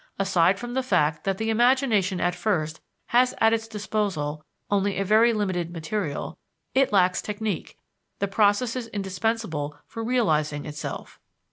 Aside 0.17 0.57
from 0.57 0.73
the 0.73 0.81
fact 0.81 1.25
that 1.25 1.37
the 1.37 1.51
imagination 1.51 2.19
at 2.19 2.33
first 2.33 2.81
has 3.13 3.35
at 3.39 3.53
its 3.53 3.67
disposal 3.67 4.43
only 4.71 4.97
a 4.97 5.05
very 5.05 5.31
limited 5.31 5.69
material, 5.71 6.39
it 6.73 6.91
lacks 6.91 7.21
technique, 7.21 7.77
the 8.17 8.27
processes 8.27 8.87
indispensable 8.87 9.77
for 9.85 10.03
realizing 10.03 10.65
itself. 10.65 11.19